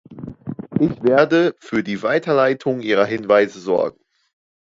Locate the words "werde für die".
1.03-2.01